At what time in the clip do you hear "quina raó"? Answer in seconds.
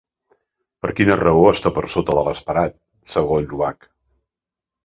0.99-1.43